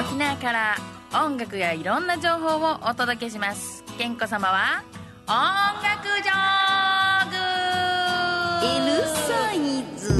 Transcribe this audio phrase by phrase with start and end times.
[0.00, 0.76] 沖縄から
[1.12, 3.84] 音楽やいろんな情報をお届けします。
[3.98, 4.82] 健子様は
[5.26, 5.34] 音
[5.84, 7.36] 楽ジョーグ。
[8.88, 10.10] L サイズ。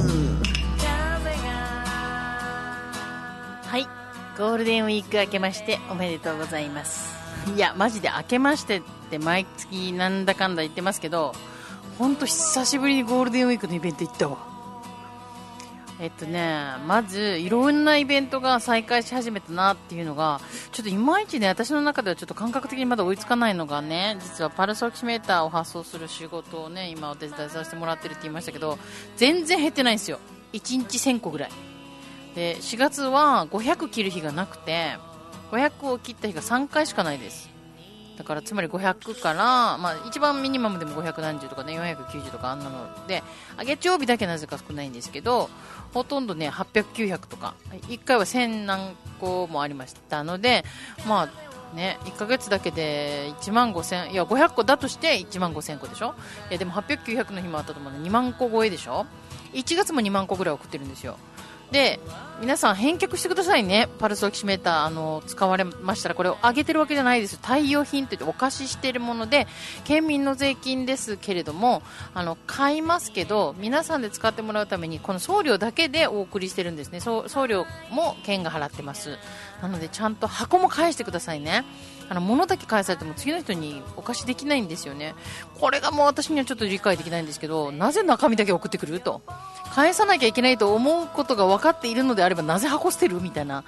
[3.67, 3.87] はい。
[4.37, 7.15] ゴールデンウィーク明けましておめでとうございます。
[7.55, 11.33] いやマジで明けましてって毎月なんだかんだ言ってますけど
[11.97, 14.50] 本当久しぶりにゴールデンウィークのイベント行ったわ
[16.01, 16.57] えっとね、
[16.87, 20.41] まずいろんなイベントが再開し始めたなっていうのが
[20.71, 28.79] ちょっといまいちね私の中ではちょっと感覚的にまだ追いつかないのがね実はパルスオキシメーターを発送する仕事をね今お手伝いさせてもらってるって言いましたけど
[29.15, 30.17] 全然減ってないんですよ。
[30.53, 31.51] 1日1000個ぐらい。
[32.33, 34.95] で4月は500切る日がなくて
[35.51, 37.51] 500を切った日が3回しかないです。
[38.17, 43.23] だからつまり500から、まあ、一番ミニマムでも500とかね490とかあんなので
[43.65, 45.49] 月曜日だけなぜか少ないんですけど
[45.93, 47.55] ほとんどね800、900とか。
[47.87, 50.65] 1回は1000何個もありましたので
[51.07, 56.15] まあね、1ヶ月だけで1万5000いや500個だとして1万5000個でしょ？
[56.49, 59.05] いやでも800、900の日もあったと思うので2万個超えでしょ
[59.53, 61.17] ？1月も2万個ぐらい送ってるんですよ。
[61.71, 61.99] で
[62.41, 69.45] 皆さん返却してくださいね、パルスオキシメーターあの使われましたらこれを上げてるわけじゃないです、対応品といってお貸ししているもので
[69.83, 71.83] 県民の税金ですけれども
[72.15, 79.19] あの買いますけど皆さんで使ってもらうためにこの送料だけでお送りしてるんですね、送料も県が払ってます、
[79.61, 81.63] なのでちゃんと箱も返してくださいね。
[82.11, 85.15] あの物だけ返されても次の人にお貸しできないんですよね、
[85.61, 88.99] これがもう私にはちょっと理解できないんですけどなぜ中身だけ送ってくる？
[88.99, 89.21] と。
[89.73, 93.21] 返さなきゃいけないと思うことが分かっているのであればなぜ箱捨てる？
[93.21, 93.63] みたいな。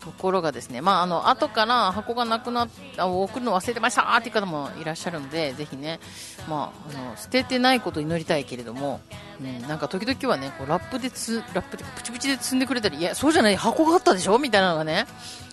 [0.00, 6.00] ところがですね、まあ、あの後から箱がなくなっあ送るの忘れてましたっていう方もいらっしゃるのでぜひね、
[6.48, 9.02] まあ、あの捨ててないことを祈りたいけれども、
[9.42, 14.38] うん、なんか時々はねこうラップでつラップでプチプチで積んでくれたりいやそうじゃない箱があったでしょ？
[14.38, 15.04] みたいなのがね。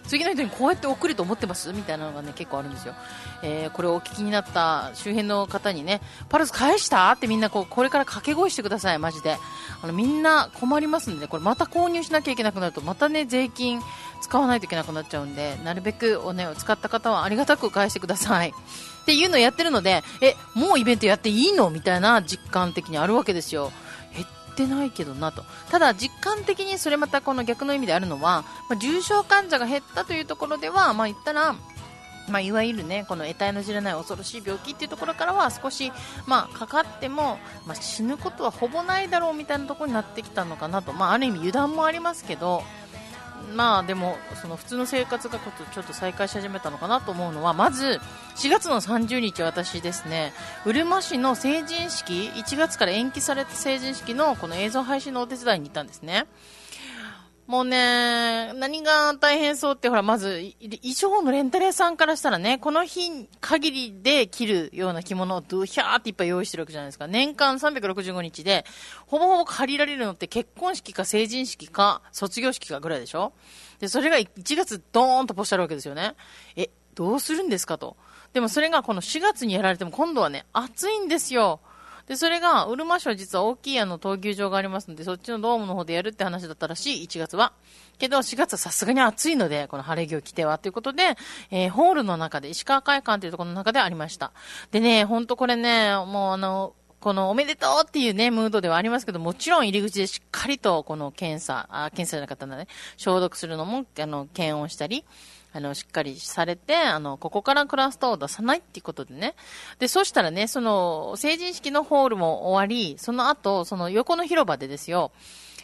[0.07, 1.71] 次の人にこうやって送ると思ってます？
[1.73, 2.93] みたいなのがね結構あるんですよ、
[3.43, 7.11] えーこれをお聞きになった周辺の方にねパルス返した？
[7.11, 9.37] ってみんなこうこれから掛け声してくださいマジで。
[9.79, 13.79] あのみんな困りますんでねこれまた購入しなきゃいけなくなるとまたね税金
[14.21, 18.49] 使わないといけなくなっちゃうんでなるべくおね使った方はありがたく返してください。
[18.49, 21.69] っていうのをやってるのでえもうイベントやっていいの？
[21.69, 23.71] みたいな実感的にあるわけですよ。
[24.63, 25.43] ってないけどなと。
[25.69, 31.55] ただ実感的にそれまたこの逆の意味であるのは、まあ、重症患者が減ったというところでは、まあ、言ったら
[32.29, 35.93] まあ、いわゆるねこの得体の知れない恐ろしい病気っていうところからは少し、
[36.25, 42.63] まあ、かかっても、まあ、死ぬことはほぼないだろうみたいなところになってきたのかなと、まあ、ある意味油断もありますけど
[43.55, 47.99] まあでもその普通の生活がちょっと再開し始めたのかなと思うのはまず
[48.35, 50.33] 4月の30日私ですね
[50.65, 56.27] うるま市の成人式1月から延期された成人式のこの映像配信のお手伝いに行ったんですね。
[57.47, 63.09] もうね、何が大変そうって、ほら、まず、衣装のレンタル屋さんからしたらね、この日
[63.39, 67.07] 限りで着るような着物をドゥヒャーっていっぱい用意してるわけじゃないですか。
[67.07, 68.65] 年間365日で、
[69.05, 73.31] ほぼほぼ借りられるのって結婚式か成人式か卒業式かぐらいでしょ？
[73.79, 76.15] で、それが1月ドーンとポストあるわけですよね。
[76.57, 77.95] え、どうするんですかと。
[78.33, 81.61] でもそれがこの4月にやられても今度はね、暑いんですよ。
[82.07, 87.51] で、それが、うるま市は実は大きいあの闘牛場がありますので、そっちのドームの方でやるって話だったらしい、1月は。
[87.97, 91.17] けど、4月はさすがに暑いので、この晴れ着を着てはということで、
[91.51, 94.31] えーホールの中で、石川会館というところの中でありました。
[94.71, 105.03] でね、ほんとこれね、もうあの、このおめでとうっていうね、ムードではありますけど、もちろん入り口でしっかりとこの検査、あ、検査じゃなかったんだね、消毒するのも、あの、検温したり、
[105.57, 109.35] あの、しっかりされて、あの、ここからクラスターを出さないっていうことでね。
[109.79, 115.11] で、そしたらね、その、成人式のホールも終わり、その後、その横の広場でですよ、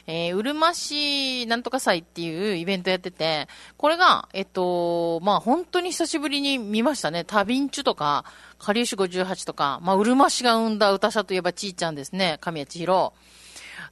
[0.06, 7.24] えー、うるま市なんとか祭っていうイベントやってて、これが、えっと、まあ本当に久しぶりに見ましたね。
[7.24, 8.26] タビンチュとか、
[8.58, 12.38] かりゆし58とか、まあうるま市が生んだ歌者といえばちーちゃんですね。
[12.42, 13.14] 神谷千尋。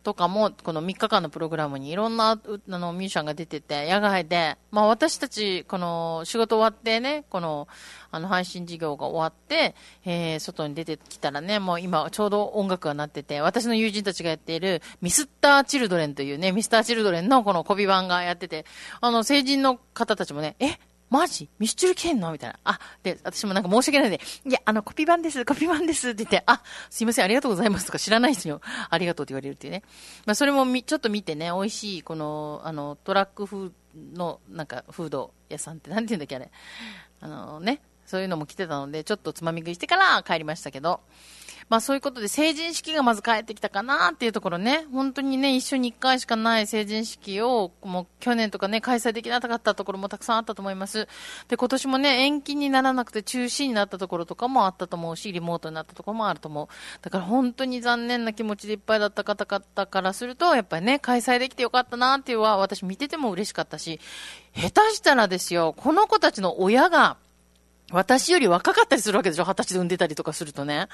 [0.04, 7.68] とかも、この3日間のプログラムにいろんな、あの、ミュージシャンが出てて、野外で、まあ私たち、この、仕事終わってね、この、
[8.12, 9.76] あの、配信事業が終わって、
[10.06, 18.66] えー、外に出てきたらね、もう今、ちょうど音楽が鳴ってて、私の友人たちがやっている、ミスター・チルドレンというね、ミスター・チルドレンのこのコビ版がやってて、
[19.02, 20.80] あの、成人の方たちもね、え？
[21.12, 21.50] マジ？
[21.60, 22.32] ミスチルけんの？
[22.32, 22.58] みたいな。
[22.64, 26.10] あ、で、私もなんか申し訳ないで、いや、あの、コピー版です、コピー版です。
[26.10, 27.86] って言って、あ、すいません、ありがとうございます。
[27.86, 28.58] とか知らない人に
[28.90, 29.84] ありがとうって言われるっていうね。
[30.26, 33.72] まあ、それもみ、ちょっと見てね、美味しい、この、あの、トラック風
[34.14, 36.50] の、なんか、フード屋さんって、なんて言うんだっけ、あれ。
[37.20, 41.02] あのね、そういうのも来てたので、ちょっとつまみ食いしてから帰りましたけど、
[41.70, 44.86] まあそういうことで成人式がまず帰ってきたかなっていうところね。
[44.92, 51.08] 本当にね、一緒に一回しかない成人式を、もう去年とかね、開催できなかったところもたくさんあったと思います。
[51.48, 56.68] で、今年もね、延期にならなくて中止になったところとかもあったと思うし、リモートになったところもあると思う。
[57.02, 64.00] だから本当に残念な気持ちでいっぱいだった方々からすると、やっぱりね、開催できてよかったなっていうのは私見てても嬉しかったし、
[64.56, 67.18] 下手したらですよ、この子たちの親が、
[67.92, 69.46] 私より若かったりするわけでしょ？
[69.46, 70.88] 二十歳で産んでたりとかするとね。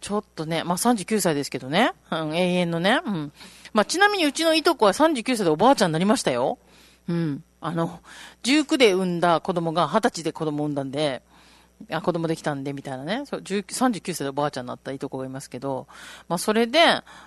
[0.00, 1.92] ちょっとね、まあ、39歳ですけどね。
[2.10, 3.00] うん、永遠のね。
[3.04, 3.32] うん。
[3.72, 6.58] まあ、ちなみにうちのいとこは39歳でおばあちゃんになりましたよ。
[7.08, 7.44] うん。
[7.60, 8.00] あの、
[8.42, 11.22] 19で産んだ子供が20歳で子供産んだんで、
[11.90, 13.24] あ、子供できたんで、みたいなね。
[13.26, 15.86] そう、39歳でおばあちゃんになったいとこがいますけど、
[16.26, 16.80] まあ、それで、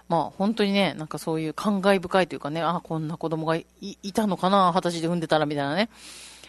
[0.07, 5.89] まあ、本当にね、なんかそういう感慨深いというかね、あ、こんな子供がいいたのかな、20歳で産んでたら、みたいなね。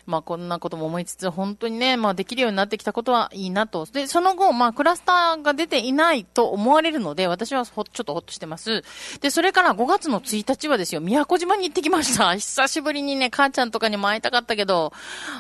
[0.07, 3.87] まあこんなことも思いつつ、本当にね、まあできるようになってきたことはいいなと。
[3.87, 8.83] で、その後、まあクラスターが出ていないと思われるので、私はほ、ちょっとほっとしてます。
[9.21, 12.35] で、それから5月の1日はですよ、宮古島に行ってきました。
[12.37, 14.93] 久しぶりにね、母ちゃんとかにも会いたかったけど、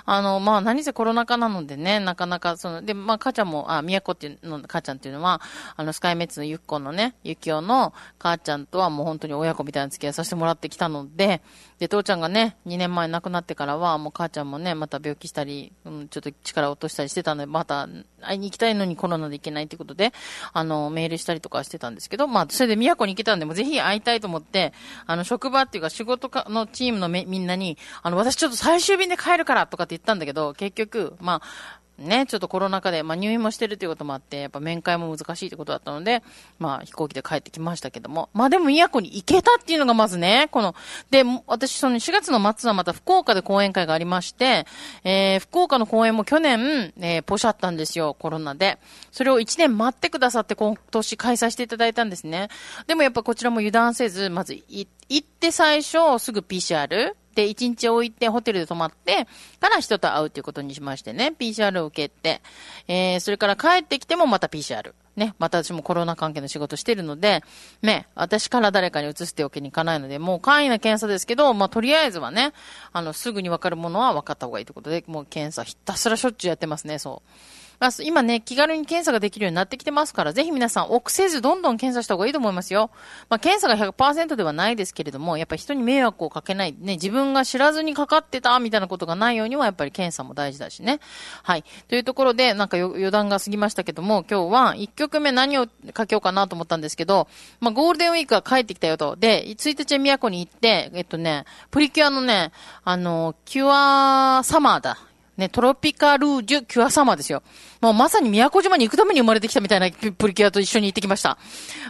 [0.04, 5.40] あの、まあ何せコロナ禍なのでね、なかなかその、で、まあ母ちゃんも、あ、宮古っていうの、母ちゃんっていうのは、
[5.76, 11.42] あの、スカイメッツのゆっこのね、ゆきおの母ちゃんとはもう本当に親子みたいな付き合いさせてもらってきたので、
[11.80, 17.88] で、父ちゃんがね、2年前亡くなってからは、もう母ちゃんもね、また病気したり、うん、ちょっと力を落としたりしてたので、また
[18.20, 20.12] 会いに行きたいのにコロナで行けないということで、
[20.52, 24.74] あの、メールしたりとかしてたんですけど、まあ、それで宮古に行けたんで、もうぜひ会いたいと思って、
[25.06, 36.22] あの、職場っていうか仕事かのチームのみんなに、あの、私ちょっと最終便で帰るからとかって言ったんだけど、結局、まあ、ね、ちょっとコロナ禍で、まあ、入院もしてるということもあって、やっぱ面会も難しいということだったので、
[36.58, 38.30] まあ、飛行機で帰ってきましたけども。
[38.32, 40.74] まあ、でも、宮古に行けたっていうのがまずね、この、
[41.10, 44.66] で、私、その4月の末はまた福岡で講演会がありまして、
[45.04, 48.78] えー、福岡の講演も去年、えー、ポシャったんですよ、コロナで。
[49.12, 52.48] それを1年待ってくださって、今年開催していただいたんですね。
[52.86, 54.88] でもやっぱこちらも油断せず、まず行
[55.18, 57.14] って最初、すぐ PCR、
[57.48, 59.26] 1日置いてホテルで泊まって、
[59.60, 62.42] から人と会うということにしましてね、PCR を受けて、
[62.88, 64.92] えー、それから帰ってきてもまた PCR。
[65.16, 67.42] ね、また私もコロナ関係の仕事してるので、
[67.82, 72.52] ね、私から誰かに移しておけにいかないので、もう簡易な検査ですけど、まあ、とりあえずはね、
[72.92, 77.59] あの、すぐにわかるものは分かった方がいいということで、もう検査ひたすらしょっちゅうやってますね、そう。
[77.80, 82.90] まあ、今ね、気軽に検査ができるようになってきてますから、ぜひ皆さん、臆せずどんどん検査した方がいいと思いますよ。
[83.30, 91.00] まあ、検査が100%ではないですけれども、やっぱり人に迷惑をかけない、ね、自分が知らずにかかってた、みたいなことがないようには、やっぱり検査も大事だしね。
[91.42, 91.64] はい。
[91.88, 97.28] というところで、なんか余談が過ぎましたけども、今日は1曲目何をかけようかなと思ったんですけど、
[97.60, 99.16] まあ、ゴールデンウィークが帰ってきたよと。
[99.16, 102.52] で、1日は都に行って、えっとね、プリキュアのね、
[102.84, 104.98] あの、キュアサマーだ。
[105.40, 107.42] ね、トロピカルージュキュアサマーですよ。
[107.80, 111.38] もうまさに宮古島に行くために生まれてきたみたいなプリキュアと一緒に行ってきました。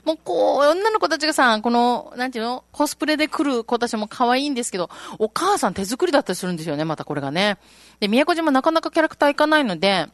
[0.04, 2.64] もうこう、女の子たちがさ、この、なんていうの？
[2.72, 4.88] コスプレで来る子たちも可愛いんですけど、
[5.18, 7.58] お母さん手作りだったりするんですよね、またこれがね。
[7.98, 10.06] で、宮古島なかなかキャラクター行かないので、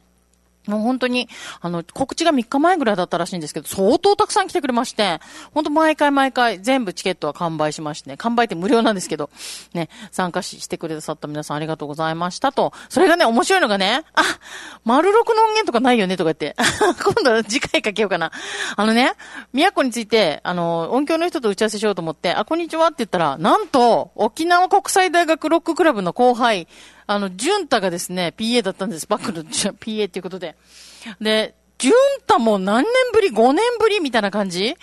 [0.67, 1.29] もう本当に、
[1.61, 5.19] あの、告知が3日前ぐらいだったらしいんですけど、相当たくさん来てくれまして、
[5.53, 9.29] 本当毎回毎回全部チケットは完売しましてね、完売って無料なんですけど、
[9.73, 12.73] ね、参加してくださった皆さんありがとうございましたと。
[12.89, 14.23] それがね、面白いのがね、あ、
[14.83, 16.55] 丸六の音源とかないよねとか言って、
[17.03, 18.31] 今度は次回かけようかな。
[18.75, 19.13] あのね、
[19.53, 26.67] 宮古について、あの、音響の人と打ち合わせしようと思って、あ、こんにちはって言ったら、なんと、沖縄国際大学ロッククラブの後輩、
[27.07, 29.07] あの、ジュンタがですね、PA だったんです。
[29.07, 30.55] バックの PA っていうことで。
[31.21, 31.93] で、ジュン
[32.27, 34.75] タも何年ぶり ?5 年ぶりみたいな感じ？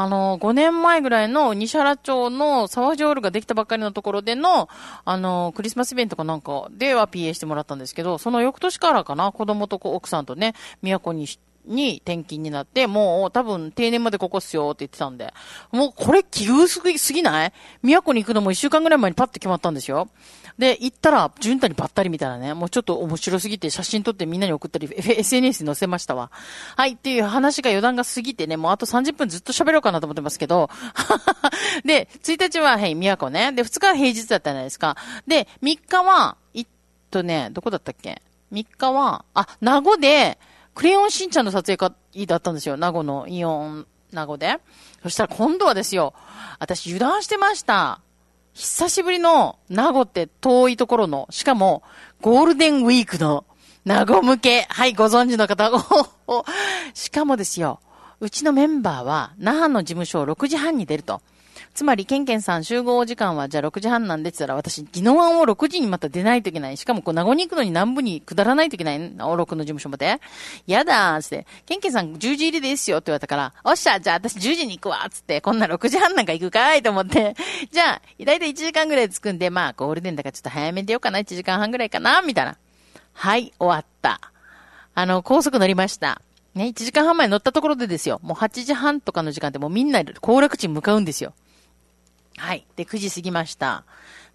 [0.00, 4.68] あの、5年前ぐらいの西原町の沢ジョールができたばっかりのところでの、
[5.04, 11.26] あの、クリスマスイベントかなんかでは PA してもらったんですけど、その翌年からかな、子供と奥さんとね、都に
[11.68, 15.32] に転勤になって、もう多分定年までここっすよって言ってたんで、
[15.70, 17.52] もうこれ奇遇すぎすぎない？
[17.82, 20.08] 都に行くのも一週間ぐらい前にパッて決まったんですよ。
[20.58, 26.32] で、行ったら、順太にばったりみたいなね、もうちょっと面白すぎて写真撮ってみんなに送ったり、SNS に載せましたわ。
[26.76, 30.68] はい、っていう話が余談が過ぎてね、もうあと30分ずっと喋ろうかなと思ってますけど、
[31.86, 33.52] で、1日は、はい、宮古ね。
[33.52, 34.96] で、2日は平日だったじゃないですか。
[35.28, 36.66] で、3日は、えっ
[37.12, 38.20] とね、どこだったっけ
[38.52, 40.38] ?3 日は、あ、名護で、
[40.78, 42.76] クレヨンしんちゃんの撮影会だったんですよ。
[42.76, 44.60] 名護のイオン、名護で。
[45.02, 46.14] そしたら今度はですよ、
[46.60, 48.00] 私油断してました。
[48.54, 51.82] 久しぶりの名護って遠いところの、しかも
[52.20, 53.44] ゴールデンウィークの
[53.84, 54.66] 名護向け。
[54.68, 55.72] はい、ご存知の方。
[56.94, 57.80] しかもですよ、
[58.20, 61.22] うちのメンバーは那覇の事務所を6時半に出ると。
[61.74, 66.76] つまり、ケンケンさん集合時間はじゃあ6時半なんでって言ったら、私、宜野湾を6時にまた出ないといけない。
[66.76, 69.12] しかも、こう、名護に行くのに南部に下らないといけない。
[69.20, 70.20] おろくの事務所まで。
[70.66, 77.36] やだーつって、ケンケンさん10時入りですよって言われたから、おっしゃ、じゃあ私10時に行くわつって、こんな6時半なんか行くかいと思って、
[77.70, 82.56] じゃあ、だいたい1時間ぐらい着くんで、まあ、ゴールデンだからちょっと早めでようかな、1時間半ぐらいかな、みたいな。
[83.12, 84.20] はい、終わった。
[84.94, 86.20] あの、高速乗りました。
[86.54, 88.20] ね、1時間半前乗ったところでですよ。
[88.22, 91.32] もう8時半とかの時間でもうみんな行楽地に向かうんですよ。
[92.38, 92.66] はい。
[92.76, 93.84] で、9時過ぎました。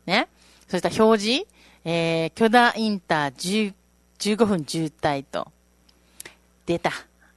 [0.05, 0.27] ね。
[0.67, 1.47] そしたら表示、
[1.85, 3.73] えー、巨大インター10
[4.19, 5.51] 15分渋滞と。
[6.65, 6.91] 出た。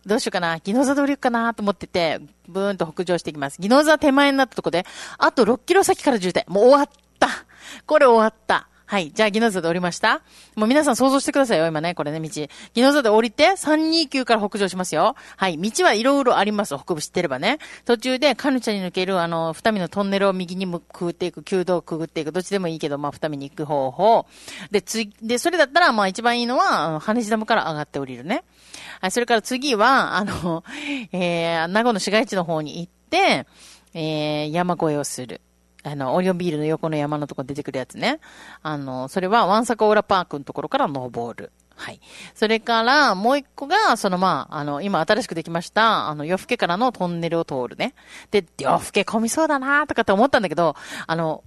[0.04, 0.61] どうしようかな。
[0.61, 3.61] ギノザ通りかなと思ってて、ブーンと北上していきます。
[3.61, 4.87] ギノザ手前になったとこで、
[5.18, 6.44] あと6キロ先から渋滞。
[6.49, 7.28] もう終わった。
[7.87, 8.68] これ終わった。
[8.87, 9.11] はい。
[9.11, 10.23] じゃあ、ギノザで降りました
[10.55, 12.28] もう皆さん想像してくださいよ、今ね、これね、道。
[12.28, 15.16] ギノザで降りて、329から北上しますよ。
[15.37, 15.59] はい。
[15.59, 17.59] 道はいろいろあります、北部知ってればね。
[17.85, 24.26] 途中で、カヌチャに抜ける、あの、二見のトンネルを右にくぐっていく、旧道をくぐっていく、どっちでもいいけど、まあ、二見に行く方法。
[24.71, 28.45] で、つ、で、それだったら、まあ、一番いいのは、羽地ダムから上がって降りるね。
[29.00, 29.11] はい。
[29.11, 30.62] それから次は、あの、
[31.11, 33.47] えー、名護の市街地の方に行って、
[33.95, 35.40] えー、山越えをする。
[35.87, 38.19] あの、オリオンビールの横の山のとこに出てくるやつね。
[38.62, 41.52] あの、それはワンサコーラパークのところから登る。
[41.76, 42.00] はい。
[42.35, 47.95] それから、もう一個が、そのまあ、あの、今新しくできました、あの、夜更けからのトンネルを通るね。
[48.33, 50.75] で、夜更け混みそうだなとかって思ったんだけど、
[51.07, 51.45] あの、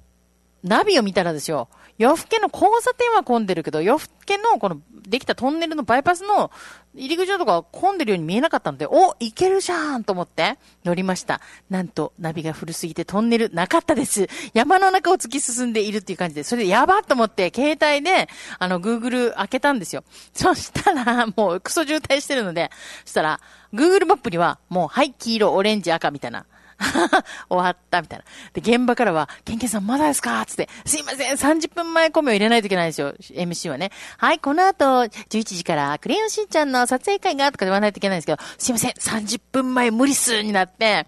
[0.64, 1.68] ナビを見たらですよ、
[2.00, 6.50] 夜更けの交差点は混んでるけど、夜更けのこのできたトンネルのバイパスの
[6.96, 11.42] 入り口のとこは混んでるように見えなかったので、お、行けるじゃんと思って乗りました。
[11.70, 14.30] なんと、ナビが古すぎてトンネルなかったです。
[14.54, 18.30] 山の中を突き進んでいるっていう感じで、それでやばっと思って、携帯で、
[18.60, 20.06] あの、Google 開けたんですよ。
[20.34, 22.72] そしたら、もうクソ渋滞してるので、
[23.04, 23.42] そしたら、
[23.74, 26.46] Google マップには、もう、はい、黄色、オレンジ、赤みたいな。
[27.50, 28.26] 終わった、みたいな。
[28.54, 30.46] で、現場からは、ケンケンさんまだですか？
[30.46, 33.92] つって、すいません、30分前コメを入れないといけないんですよ、MC はね。
[34.18, 41.06] はい、この後、11時から、クレヨンしんちゃんの撮影会が、とか言わないといけないんですけど、すいません、30分前無理っすになって、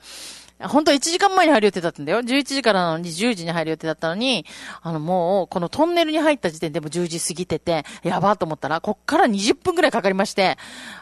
[0.68, 2.20] 本当は1時間前に入る予定だったんだよ。
[2.20, 4.46] 11時からなのに10時に入る予定だったのに、
[4.84, 10.58] あのもう、このトンネルに入った時点でも10時過ぎてて、やばと思ったら、こっから20分くらいかかりまして、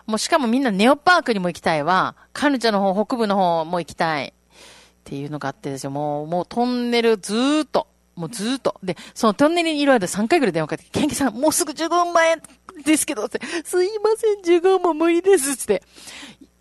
[0.05, 4.33] もうしかもみんなネオパークにも行きたいわ、カヌチャの方、北部の方も行きたい。
[5.09, 5.89] っていうのがあってですよ。
[5.89, 8.75] もう、もうトンネルずーっと、もうずーっと。
[8.83, 12.43] で、そのトンネルにいる間3回ぐらい電話かけて、ケンケさん、もうすぐ15万円
[12.85, 15.81] ですけど、って、すいません、15万も無理です、つって。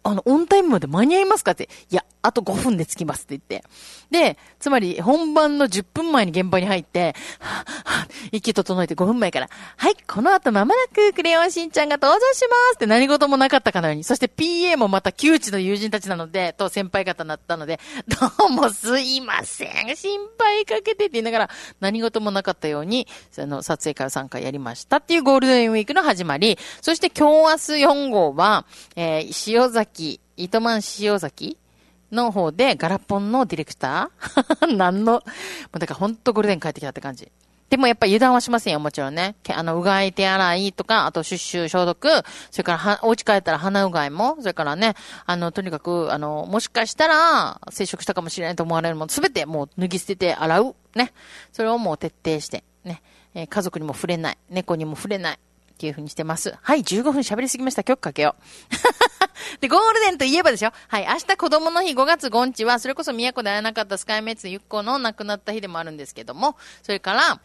[0.03, 1.69] あの、オンタイムまで間に合いますかって。
[1.91, 3.69] いや、あと5分で着きますって言って。
[4.11, 17.79] で、つまり本番の10分前に現場に入って、はは息整えて5分前から、はい、この後まもなくクレヨンしんちゃんが登場しますって何事もなかったかのように、そして PA もまた窮地の友人たちなので、と先輩方になったので、
[18.09, 21.51] どうもすいません、心配かけてって言いながら、
[21.81, 29.88] 何事もなかったように、その撮影会を3回やりましたっていうゴールデンウィークの始まり、そして今日明日4号は、えー、塩崎、
[30.37, 31.59] 糸満塩崎
[32.13, 34.77] の方で、ガラポンのディレクター？
[34.77, 35.23] 何の、も
[35.75, 37.31] うだからほんとゴールデン帰ってきたって感じ。
[37.71, 39.37] でもやっぱ油断はしませんよ、もちろんね。
[39.55, 42.09] あの、うがい手洗いとか、あとシュッシュ消毒、
[42.51, 44.95] それからは、お家帰ったら鼻うがいも、それからね、
[45.27, 50.77] あの、とにかく、あの、もしかしたら、接触したかもしれないと思われるもの、すべてもう脱ぎ捨てて洗う。
[50.95, 51.13] ね。
[51.53, 53.03] それをもう徹底して、ね。
[53.35, 54.39] えー、家族にも触れない。
[54.49, 55.39] 猫にも触れない。
[55.79, 56.59] っていう風にしてます。
[56.61, 57.85] はい、15分喋りすぎました。
[57.85, 58.43] 曲かけよう。
[59.63, 67.41] で、ゴールデンといえばでしょはい、明日子供の日5月5日は、それこそ都で会えなかったスカイメイツゆっこの亡くなった日でもあるんですけども、それから、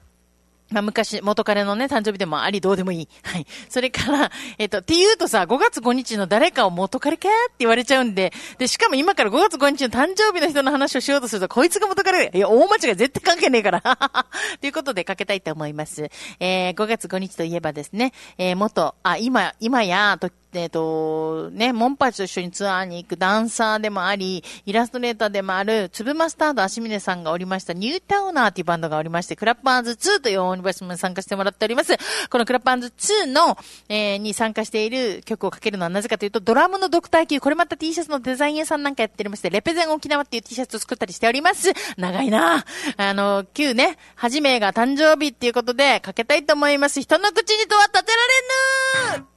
[0.73, 3.09] まあ、昔、元彼のね、誕生日でもあり、どうでもいい。
[3.21, 3.45] はい。
[3.69, 13.81] それから、えっ、と、って言うとさ、5月5日の誰かを元彼かって言われちゃうんで、で、しかも今から5月5日の誕生日の人の話をしようとすると、こいつが元彼いや、大間違い絶対関係ねえから。
[14.59, 16.09] ということで、かけたいと思います。
[16.39, 31.95] えー、5月5日といえばですね、えー、元、あ、今、今や、と、えっ、と、ね、モンパチと一緒にツアーに行くダンサーでもあり、イラストレーターでもある、つぶマスタード足峰さんがおりました、ニュータウナーっていうバンドがおりまして、クラッパーズ2というオーニバスに参加してもらっております。
[32.29, 32.93] このクラッパーズ
[33.25, 33.57] 2の、
[33.89, 41.71] えー、に参加している曲をかけるのはなぜかというと、ドラムのドクター級、これまた T シャツのデザイン屋さんなんかやっておりまして、レペゼン沖縄っていう T シャツを作ったりしております。
[41.97, 42.65] 長いな
[42.97, 47.01] あの、旧ね、はじめが誕生日っていうことで、かけたいと思います。
[47.01, 49.33] 人の口にとは立てられぬ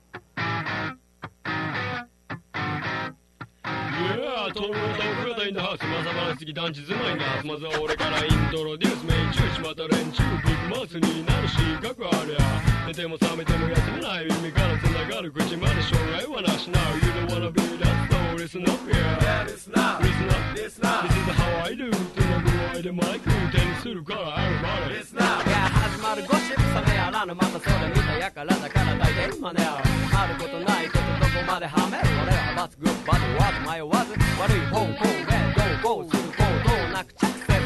[4.06, 16.70] トロロと奥方インダハウスまさまなすぎ団地住まいなまずは俺からイントロデュース命中しまた連中ビッグマウスになるし格ありゃ寝ても覚めても休めない耳から繋がる口まで障害はなし。
[16.70, 19.44] な You don't wanna be that listen up, yeah.
[19.46, 21.08] Listen up, listen up, listen up.
[21.08, 21.88] This is how I do.
[21.88, 24.98] ってな具合でマイクを手にするから、あるまで。
[25.00, 25.48] Listen up.
[25.48, 35.26] いや始まるゴシップ冷めやらぬまたそれ見たやからだから大体真似をあることないことどこまではめる俺はバツグッバツわず迷わず悪い方向へ
[35.82, 37.56] ゴーゴーする行動なく着せ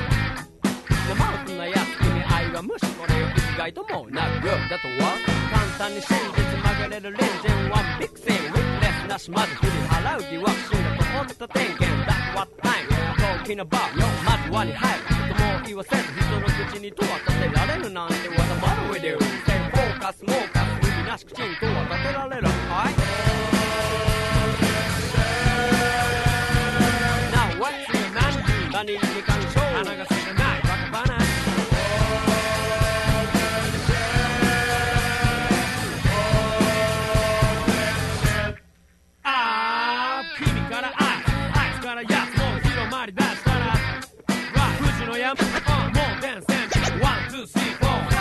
[1.08, 5.18] 生のすなやつ君愛は無視これを生きがいともなくだとは
[5.50, 8.69] 簡単に真実曲げれるレンジンワンビッグセン
[9.10, 12.86] なしまず振り払う疑惑心だとった点検 That's what time
[13.40, 22.99] 高貴なバーよまず輪に入ることも言わせず人の口にとは立てられるなんて What the matter with you セルフォーカスモーカス無理なし口にとは立てられるはい
[45.36, 48.18] 不治の病もう伝染 one two three four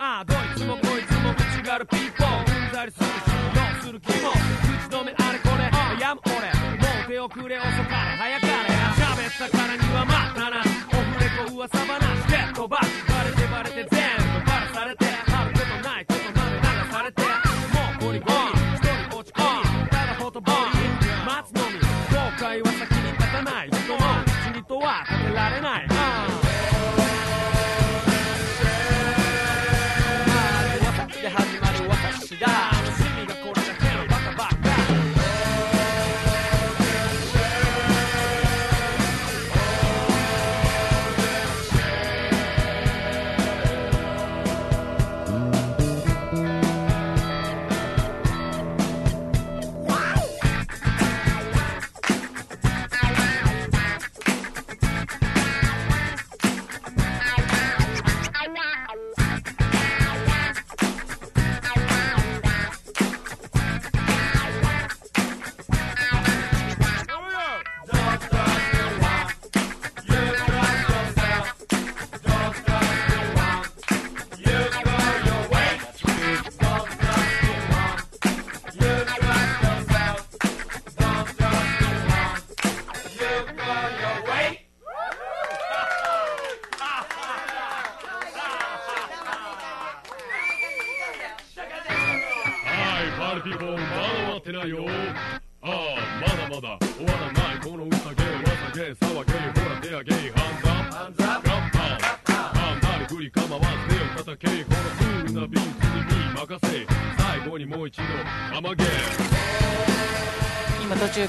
[0.00, 2.38] ああどいつもこいつも口がる people。
[2.40, 3.10] うんざりするし
[3.76, 4.30] 要する気も。
[4.30, 6.00] 口止めあれこれ。
[6.00, 6.36] やむ俺。
[6.38, 8.16] もう手遅れ遅かれ。
[8.16, 8.52] 早かれ
[8.94, 10.60] 喋ったからにはまたな。
[10.60, 12.07] オフレコ噂話。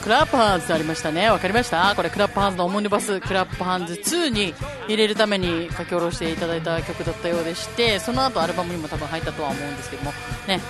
[0.10, 1.30] クラップハンズありましたね。
[1.30, 1.94] わかりました？
[1.96, 4.56] これクラップハンズのオムニバスクラップハンズ2に
[4.88, 10.12] 入れるために書き下ろしていただいた曲だったようでしてその後アルバムにも多分入ったとは思うんですけども。
[10.48, 10.62] ね。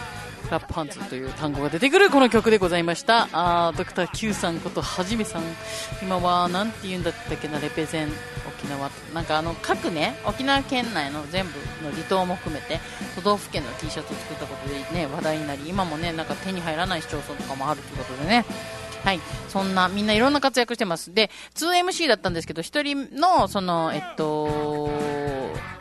[0.44, 3.30] クラップハンズという単語が出てくるこの曲でございました。
[3.32, 5.44] あードクター Q さんことはじめさん。
[6.04, 8.10] 今はなんて言うんだったっけなレペゼン。
[8.46, 8.90] 沖縄。
[9.14, 11.52] なんかあの各ね沖縄県内の全部
[11.86, 12.82] の離島も含めて
[13.16, 18.44] 都道府県の T シャツを作ったことでね話題になり今もねなんか手に入らない市町村とかもあるということでね。
[19.04, 19.20] はい。
[19.48, 21.14] そんな、みんないろんな活躍してます。
[21.14, 24.90] で、2MC だったんですけど、一人の、その、えっと、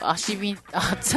[0.00, 1.16] 足び、あ、つ、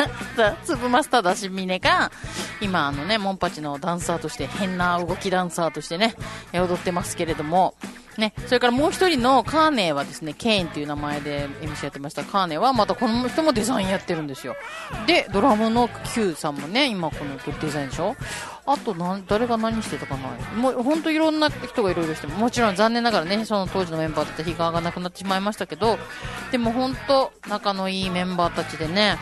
[0.64, 2.12] つぶマスタード足びねが、
[2.60, 6.16] 今、あのね、モンパチのダンサーとして、変な動きダンサーとしてね、
[6.54, 7.76] 踊ってますけれども、
[8.18, 14.56] ね、それからもう一人のカーネーはですね、ケインという名前で MC やってましたカーネーはまたこの人もデザインやってるんですよ。
[15.08, 18.18] で、ドラムの Q さんもね、今このデザインでしょ？
[18.66, 20.30] あとなん、誰が何してたかな。
[20.56, 25.98] もう本当いろんな人がいろいろしても、ちろん残念ながらね、その当時のメンバーだった日川がなくなってしまいましたけど、
[26.52, 29.18] でも本当仲のいいメンバーたちでね、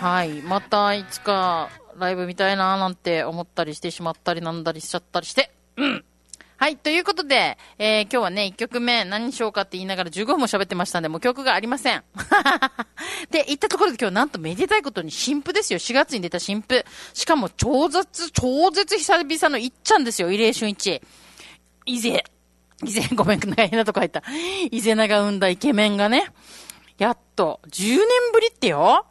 [0.00, 1.68] はい、またいつか
[1.98, 6.04] ライブ見たいなーなんて思ったりしてしまったりなんだりしちゃったりして、うん。
[6.58, 6.78] はい。
[6.78, 12.02] ということで、えー今日はね、1曲目何にしようかって言いながら15分も喋ってましたんで、もう曲がありません。
[13.30, 15.78] で、言ったところで今日なんとめでたいことに新婦ですよ。
[15.78, 16.86] 4月に出た新婦。
[17.12, 20.30] しかも超絶、超絶久々のいっちゃんですよ。
[20.30, 21.02] 異例春一。
[21.84, 22.24] 伊勢、
[22.82, 24.22] 伊勢、ごめん、変なとこ入った。
[24.70, 26.32] 伊勢名が生んだイケメンがね、
[26.96, 27.98] やっと、10年
[28.32, 29.04] ぶりってよ。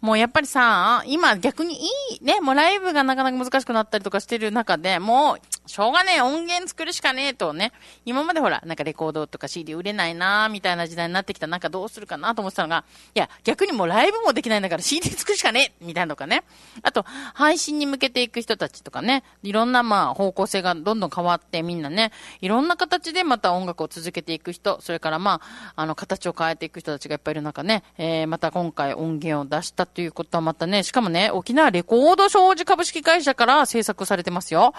[0.00, 1.88] もうやっぱりさ、今逆にい
[2.20, 5.38] い、ね、もうライブがなかなか難しくなったりとかしてる中で、もう、
[5.68, 7.72] しょうがねえ、音源作るしかねえとね、
[8.04, 16.44] 今までほら、なんかレコードとか CD 売れないなーみたいな時代になってきたなんかどうするかなと思ってたのが、いや、逆にもうライブもできないんだから CD 作るしかねえみたいなのかね。
[16.82, 17.04] あと、
[17.34, 34.72] 配信に向けていく人たちとかね、いろんなまあ方向性がどんどん変わってみんなね、いろんな形でまた音楽を続けていく人、それからまあ、あの、形を変えていく人たちがいっぱいいる中ね、えー、また今回音源を出したということはまたね、しかもね、沖縄レコード商事株式会社から制作されてますよ。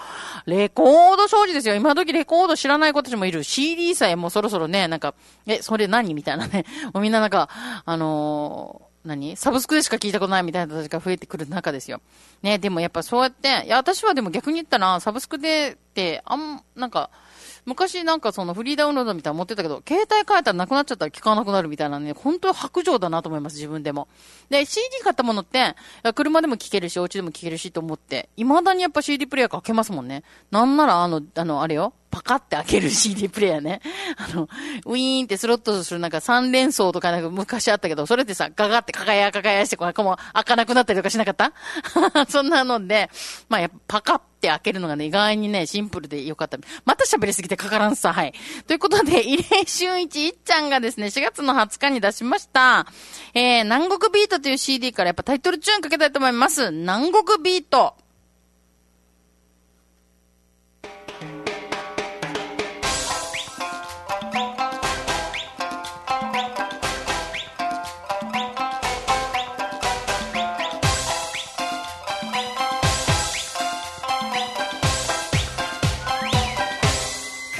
[0.46, 1.76] レココード商事ですよ。
[1.76, 3.44] 今時レコード知らない子たちもいる。
[3.44, 5.14] CD さえもうそろそろね、なんか、
[5.46, 6.64] え、それ何みたいなね。
[6.94, 7.50] もうみんななんか、
[7.86, 9.36] あのー何？
[9.36, 12.00] サブスクでしか聞いたことないみたいな人たちが増えてくる中ですよ。
[12.42, 17.10] ね、でもやっぱそうやって、いや、私はでも逆に言ったら、サブスクでって、あん、なんか、
[17.70, 24.08] 昔なんかそのフリーダウンロードみたいなの持ってたけど、携帯変えたらなくなっちゃったら聞かなくなるみたいなね、本当は白状だなと思います、自分でも。
[24.50, 25.76] で、CD 買ったものって、
[26.16, 30.24] 車でも聞けるし、お家でも聞けるしと思って、未だにやっぱ CD プレイヤーかけますもんね。
[30.50, 33.82] なんならあの、あの、あれよ、パカって開ける CD プレイヤーね。
[34.18, 34.50] あの、
[34.86, 41.54] ウィーンってスロットするなんか三連装とかなんか昔あったけど、それってさ、ガガってかがやかがやして、こう、も開かなくなったりとかしなかった？
[42.30, 43.10] そんなので、
[43.48, 46.58] まあやっぱパカって開けるのがね、意外にね、シンプルでよかった。
[46.86, 48.34] また喋りすぎてかからんさ、はい。
[48.68, 52.88] ということで、入江俊一いっちゃんがですね、4月の20日に出しました、
[53.34, 56.72] えー、南国ビートという CD からやっぱタイトルチューンかけたいと思います。
[56.72, 57.96] 南国ビート。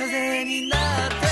[0.10, 1.29] 風になって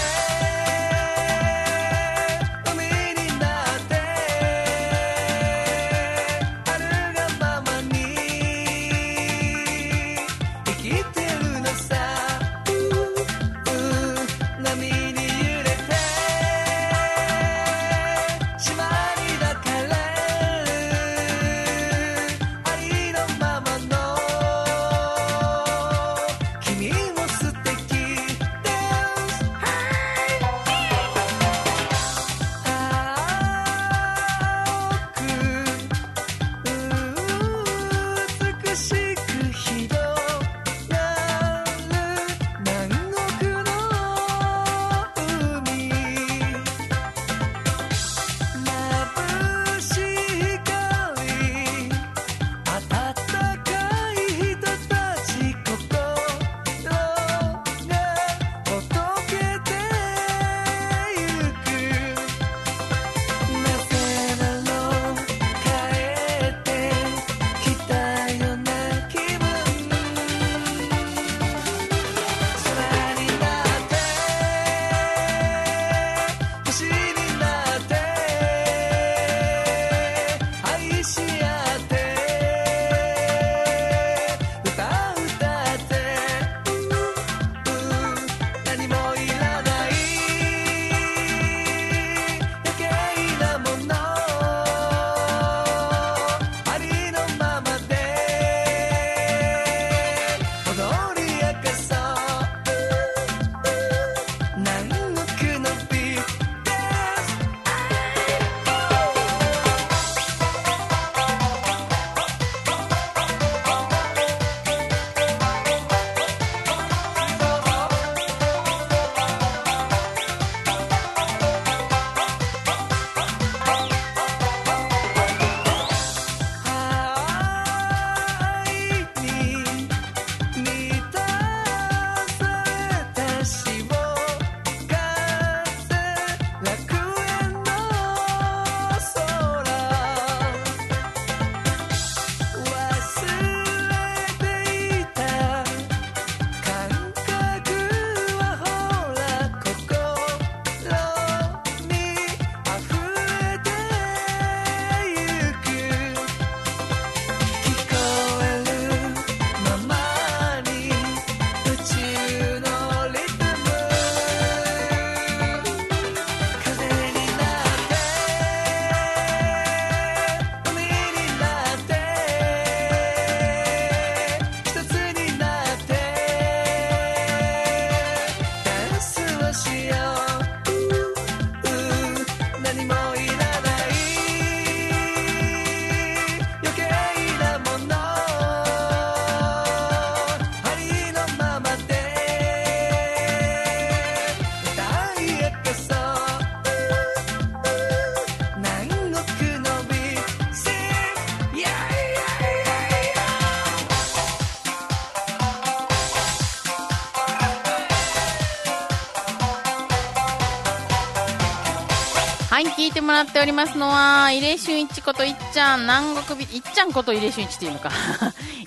[212.57, 217.91] はい、聞いてもらっておりますのは、入江俊一こといっちゃん、南国美、いっちゃんこと入江俊一っていうのか。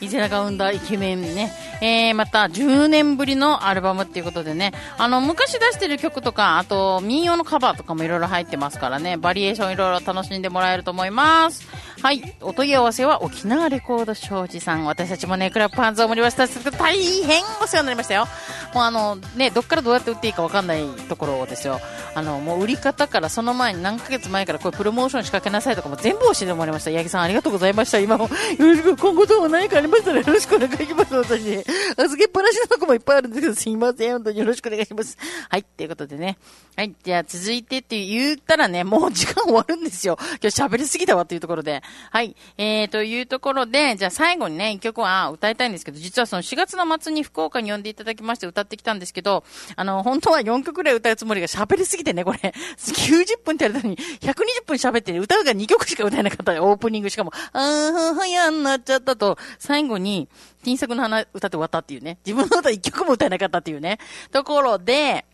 [0.00, 1.52] 伊勢が生んだイケメンね。
[1.80, 11.66] えー、また、10年ぶりのアルバムっていうことでね、あの、昔出してる曲とか、あと、民謡のカバーとかもいろいろ入ってますからね、バリエーションいろいろ楽しんでもらえると思います。
[12.02, 14.86] はい、お問い合わせは沖縄レコード商事さん。
[14.86, 16.48] 私たちもね、クラブパンツを盛りました。
[16.70, 18.26] 大変お世話になりましたよ。
[18.72, 21.78] もうあの、ね、どっからどうやって売っていいかわかんないところですよ。
[22.14, 26.90] あの、もう売り方からその前に何ヶ月前からこれプロモーション仕掛けなさいとかも全部教えてもらいました。
[26.90, 27.98] 八木さんありがとうございました。
[27.98, 31.14] 今も、よろしく、今後とも何かありましたらよろしくお願いします。
[31.14, 31.64] 私、
[31.98, 34.12] 預けっぱなしのとこもいっぱいあるんですけど、すいません。
[34.12, 35.18] 本当によろしくお願いします。
[35.50, 36.38] はい、ということでね。
[36.76, 40.16] はい、じゃあ続いてって言ったらね、もう時間終わるんですよ。
[40.42, 41.82] 今日喋りすぎたわっていうところで。
[42.10, 49.44] はい、えー、というところで、じゃあ最後にね、一曲は歌いたいんですけど、実はその4月の末に福岡に呼んでいただきまして歌ってきたんですけど、
[49.76, 52.38] あの、本当は4曲ぐらい歌うつもりが喋りすぎてね、これ、
[52.78, 60.28] 90分ってやるのに、120分喋ってね、歌うが2曲しか歌えなかったオープニングしかも、あーはやんなっちゃったと、最後に、
[60.64, 63.98] 金作の花歌って終わったっていうね、自分の歌1曲も歌えなかったっていうね、
[64.30, 65.24] ところで、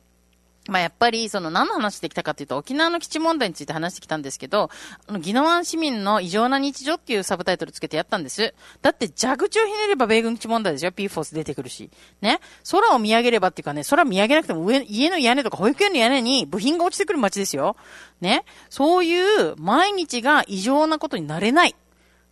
[0.68, 4.70] まあやっぱり、その何の話してきたかというと、沖縄の基地問題について話してきたんですけど、
[5.06, 8.54] あの、宜野湾市民の異常な日常っていうサブタイトルつけてやったんです。
[8.82, 11.90] だって蛇口をひねれば米軍基地問題でしょ ?P フォース出てくるし。
[12.20, 17.76] ね空を見上げればっていうかね、空見上げなくても上、家の屋根とか保育園の屋根に部品が落ちてくる街ですよ。
[18.20, 21.76] ねそういう毎日が異常なことになれない。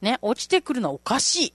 [0.01, 1.55] ね落ちてくるのはおかしい。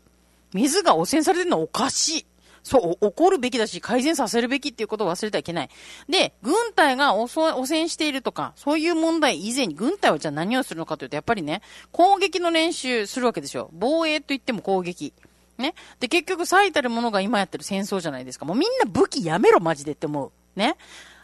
[0.54, 2.26] 水が汚染されてるのはおかしい。
[2.64, 5.70] そう、怒るべきだし、改善させるべきっていうことを忘れてはいけない。
[6.08, 6.54] で、軍
[6.90, 13.70] 隊が汚染しているとか、そういう問題以前に軍隊はじゃあ何をするのかというと、やっぱりね、攻撃の練習するわけですよ。
[13.74, 15.14] 防衛と言っても攻撃。
[15.58, 15.76] ね。
[16.00, 18.46] で、結局最たるものが今やってる戦争じゃないですか。
[18.46, 20.32] もうみんな武器やめろ、マジでって思う。
[20.56, 20.76] ね。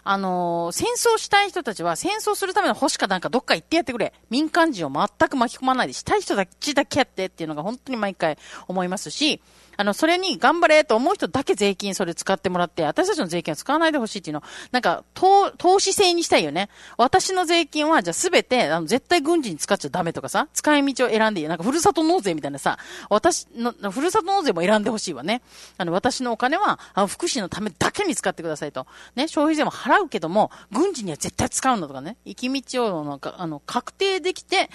[0.08, 4.13] あのー戦争したい人たちは戦争するための星かなんかどっか行ってやってくれ。
[4.30, 9.41] 民間人を全く巻き込まないでしたい人たちだけやってっていうのが本当に毎回思いますし、
[9.77, 16.69] あの、それに頑張れと思う人だけ税金それ使ってもらって、私たちの税金は使わないでほしいっていうの、なんか、投、投資制にしたいよね。
[16.97, 21.47] 私の税金は、じゃあすべて、あの、絶対軍事に使っちゃダメとかさ、使い道を選んでいい。
[21.47, 22.77] なんか、ふるさと納税みたいなさ、
[23.09, 25.41] 私の、ふるさと納税も選んでほしいわね。
[25.77, 28.88] あの、私のお金は、あの、福祉のためだけに使ってくださいと。
[29.15, 32.17] ね、消費税も払うけども、軍事には絶対使うんだとかね。
[32.25, 34.69] 行き道を、なんか、あの、確定できて、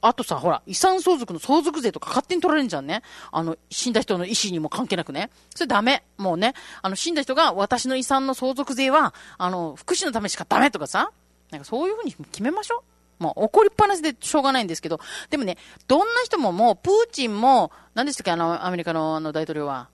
[0.00, 3.02] あとさ、ほら、遺産相続の相続税とか勝手に取られるんじゃんね。
[3.32, 5.30] あの、死んだ人の意思死にも関係なくね。
[5.54, 6.02] それダメ。
[6.16, 11.12] もうね、あの、死んだ人が私の遺産の相続税は、あの、福祉のためしかダメとかさ。
[11.50, 12.84] なんかそういうふうに決めましょ
[13.18, 13.22] う。
[13.22, 14.98] もう怒りっぱなしでしょうがないんですけど、
[15.28, 19.88] でもね、どんな人ももう、プーチンも、何でしたっけ、あの、アメリカのあの大統領は。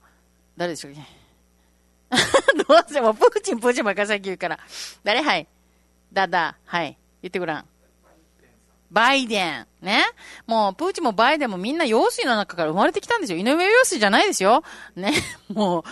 [0.56, 1.00] 誰でしたっけ？
[2.68, 4.58] どうせもうプーチン、プーチンばっかり先言うから。
[5.02, 5.22] 誰？
[5.22, 5.48] はい。
[6.12, 6.96] だだ、はい。
[7.22, 7.64] 言ってごらん。
[8.90, 9.66] バイデン。
[9.82, 10.04] ね。
[10.46, 13.38] もう、プーチンもバイデンもみんな用水の中から生まれてきたんですよ。
[13.38, 14.62] 井上陽水じゃないですよ。
[14.94, 15.12] ね。
[15.52, 15.82] もう、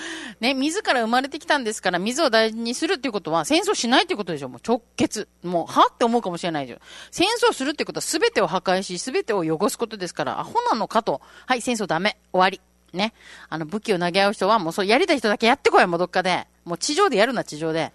[0.41, 4.49] ね、自ら生まれてきたんですから、水を大事にするっていうことは、戦争しないっていうことでしょ。
[4.49, 5.29] もう直結。
[5.43, 6.81] もう、はって思うかもしれないでしょ。
[7.11, 11.21] 戦争するってことは全てを破壊し、全てを汚すことですから、アホなのかと。
[11.47, 12.17] はい、戦争ダメ。
[12.33, 12.61] 終わり。
[12.97, 13.13] ね。
[13.49, 16.47] あの、武器を投げ合う人は、もうそう、やりたい人だけやってこい、もうどっかで。
[16.65, 17.93] もう地上でやるな、地上で。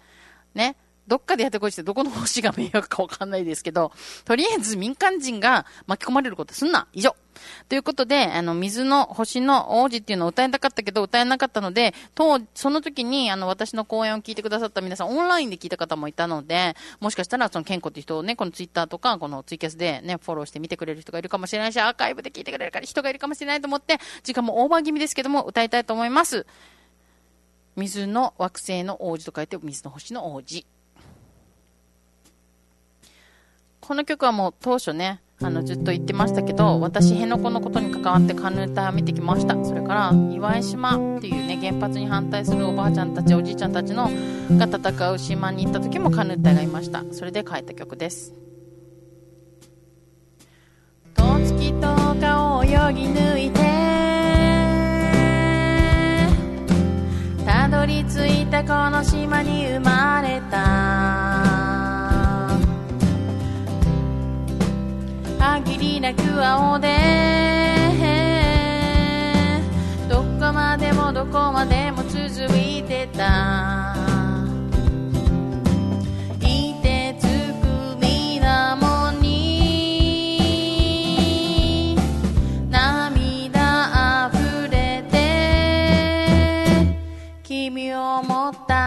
[0.54, 0.76] ね。
[1.10, 3.90] どっかでやってこいってどこの星が迷惑かわかんないですけど、
[4.24, 7.16] とりあえず民間人が巻き込まれることすんな以上
[7.68, 26.46] ということで、あの、水の星の王子っていうのを歌いたかったけど、歌えなかったので、と、その時に、あの、私の講演を聞いてくださった皆さん、オンラインで聞いた方もいたので、もしかしたら、その、健康って人をね、このツイッターとか、このツイキャスでね、フォローして見てくれる人がいるかもしれないし、アーカイブで聞いてくれる人がいるかもしれないと思って、時間もオーバー気味ですけども、歌いたいと思います。
[27.76, 30.66] 水の惑星の王子と書いて、水の星の王子。
[33.80, 39.56] この曲はもう当初ね、あのずっと言ってましたけど、私、辺野古のことに関わってカヌーター見てきました。
[39.64, 44.10] それから、岩井島っていうね、原発に反対するおばあちゃんたち、おじいちゃんたちの
[44.58, 47.04] が戦う島に行った時もカヌーターがいました。
[47.10, 48.34] それで書いた曲です。
[51.14, 52.74] と月とかを泳ぎ
[53.06, 53.60] 抜いて
[57.46, 61.29] たどり着いたこの島に生まれた
[65.58, 66.88] 限りなく青で
[70.08, 72.22] どこまでもどこまでも続
[72.56, 73.96] いてた。
[76.40, 77.66] いてつく
[78.00, 80.36] 水面に。
[82.70, 83.60] 涙
[84.24, 85.16] あふれて。
[87.42, 88.79] 君を持った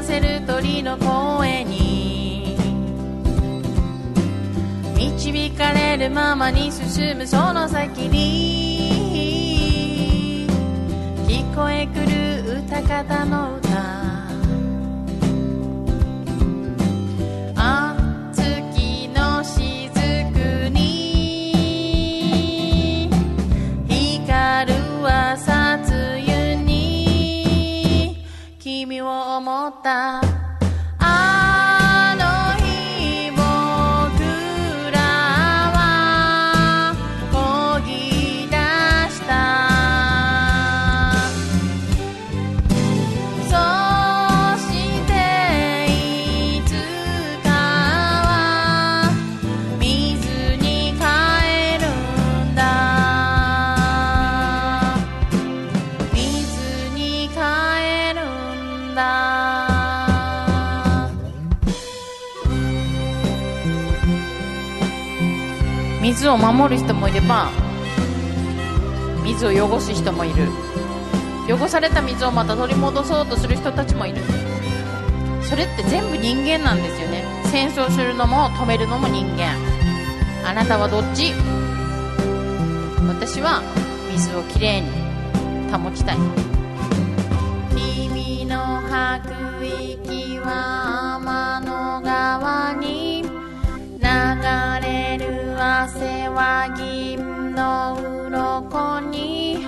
[0.00, 2.56] せる鳥の声に。
[4.96, 8.52] 導かれるままに進むその先に。
[11.26, 13.71] 聞こえくる歌方の歌。
[29.72, 30.21] を
[66.32, 67.50] を守る人もいれば
[69.22, 70.48] 水を汚す人もいる。
[71.48, 74.22] 汚された水をまた取り戻そうとする人たちもいる。
[75.42, 77.24] それって全部人間なんですよね。
[77.44, 79.56] 戦争するのも止めるのも人間。
[80.44, 81.32] あなたはどっち？
[83.08, 83.62] 私は
[84.12, 84.88] 水をきれいに
[85.72, 86.16] 保ちたい。
[97.72, 97.96] の
[98.28, 99.64] 鱗に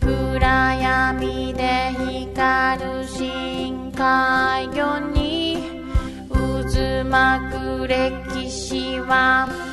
[0.00, 5.62] 暗闇で光る深海魚に
[6.20, 7.50] 渦巻
[7.80, 9.69] く歴史は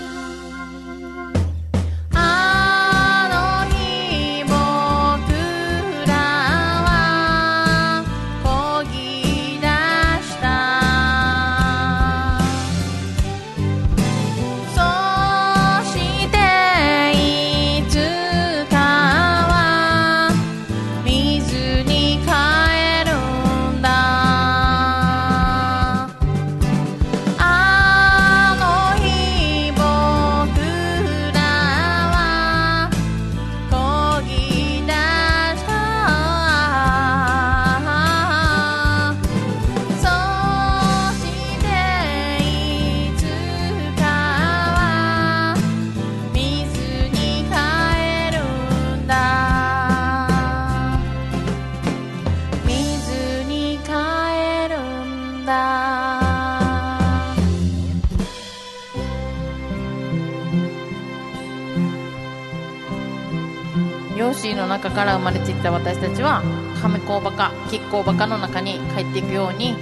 [64.27, 66.43] ヨーシーの中から生まれていった私たちは
[66.81, 69.73] 亀甲バカ亀甲バカの中に帰っていくように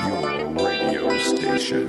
[0.07, 1.89] Your radio station.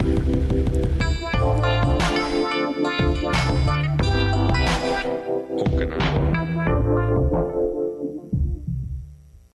[5.62, 6.35] Okinawa